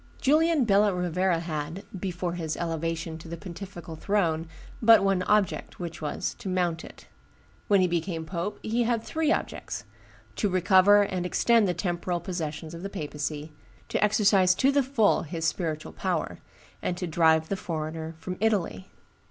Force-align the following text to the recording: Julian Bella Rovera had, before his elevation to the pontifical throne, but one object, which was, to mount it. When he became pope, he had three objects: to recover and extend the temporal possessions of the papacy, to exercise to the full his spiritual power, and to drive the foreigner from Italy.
Julian 0.19 0.65
Bella 0.65 0.91
Rovera 0.95 1.41
had, 1.41 1.83
before 1.99 2.33
his 2.33 2.57
elevation 2.57 3.19
to 3.19 3.27
the 3.27 3.37
pontifical 3.37 3.95
throne, 3.95 4.47
but 4.81 5.03
one 5.03 5.21
object, 5.21 5.79
which 5.79 6.01
was, 6.01 6.33
to 6.39 6.49
mount 6.49 6.83
it. 6.83 7.05
When 7.67 7.81
he 7.81 7.87
became 7.87 8.25
pope, 8.25 8.57
he 8.63 8.81
had 8.81 9.03
three 9.03 9.31
objects: 9.31 9.83
to 10.37 10.49
recover 10.49 11.03
and 11.03 11.23
extend 11.23 11.67
the 11.67 11.75
temporal 11.75 12.19
possessions 12.19 12.73
of 12.73 12.81
the 12.81 12.89
papacy, 12.89 13.51
to 13.89 14.03
exercise 14.03 14.55
to 14.55 14.71
the 14.71 14.81
full 14.81 15.21
his 15.21 15.45
spiritual 15.45 15.91
power, 15.93 16.39
and 16.81 16.97
to 16.97 17.05
drive 17.05 17.49
the 17.49 17.55
foreigner 17.55 18.15
from 18.17 18.37
Italy. 18.39 18.87